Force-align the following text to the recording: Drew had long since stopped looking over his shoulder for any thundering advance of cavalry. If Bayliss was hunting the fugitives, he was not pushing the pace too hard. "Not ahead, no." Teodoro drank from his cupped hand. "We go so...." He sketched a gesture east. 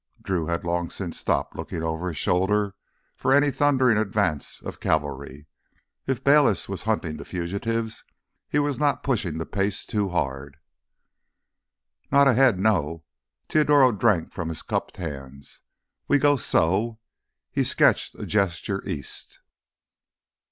Drew 0.19 0.47
had 0.47 0.63
long 0.65 0.89
since 0.89 1.19
stopped 1.19 1.55
looking 1.55 1.83
over 1.83 2.07
his 2.07 2.17
shoulder 2.17 2.73
for 3.15 3.31
any 3.31 3.51
thundering 3.51 3.99
advance 3.99 4.59
of 4.63 4.79
cavalry. 4.79 5.45
If 6.07 6.23
Bayliss 6.23 6.67
was 6.67 6.85
hunting 6.85 7.17
the 7.17 7.23
fugitives, 7.23 8.03
he 8.49 8.57
was 8.57 8.79
not 8.79 9.03
pushing 9.03 9.37
the 9.37 9.45
pace 9.45 9.85
too 9.85 10.09
hard. 10.09 10.57
"Not 12.11 12.27
ahead, 12.27 12.57
no." 12.57 13.03
Teodoro 13.47 13.91
drank 13.91 14.31
from 14.33 14.49
his 14.49 14.63
cupped 14.63 14.97
hand. 14.97 15.47
"We 16.07 16.17
go 16.17 16.35
so...." 16.35 16.97
He 17.51 17.63
sketched 17.63 18.15
a 18.15 18.25
gesture 18.25 18.81
east. 18.89 19.37